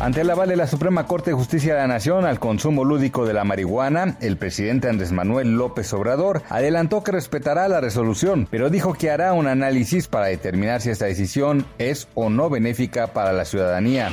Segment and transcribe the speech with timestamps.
[0.00, 3.24] Ante el aval de la Suprema Corte de Justicia de la Nación al consumo lúdico
[3.24, 8.70] de la marihuana, el presidente Andrés Manuel López Obrador adelantó que respetará la resolución, pero
[8.70, 13.32] dijo que hará un análisis para determinar si esta decisión es o no benéfica para
[13.32, 14.10] la ciudadanía.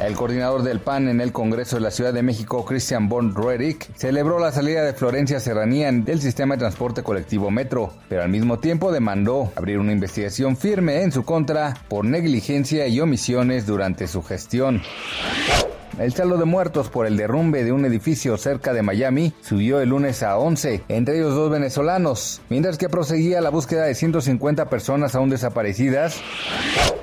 [0.00, 3.92] El coordinador del PAN en el Congreso de la Ciudad de México, Christian von Roerich,
[3.96, 8.60] celebró la salida de Florencia Serranía del sistema de transporte colectivo Metro, pero al mismo
[8.60, 14.22] tiempo demandó abrir una investigación firme en su contra por negligencia y omisiones durante su
[14.22, 14.80] gestión.
[15.02, 15.69] Oh!
[16.00, 19.90] El saldo de muertos por el derrumbe de un edificio cerca de Miami subió el
[19.90, 25.14] lunes a 11, entre ellos dos venezolanos, mientras que proseguía la búsqueda de 150 personas
[25.14, 26.16] aún desaparecidas.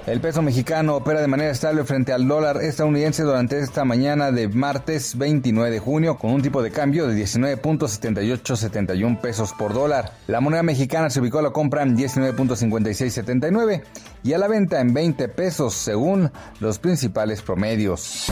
[0.07, 4.47] El peso mexicano opera de manera estable frente al dólar estadounidense durante esta mañana de
[4.47, 10.13] martes 29 de junio con un tipo de cambio de 19.7871 pesos por dólar.
[10.27, 13.83] La moneda mexicana se ubicó a la compra en 19.5679
[14.23, 18.31] y a la venta en 20 pesos según los principales promedios.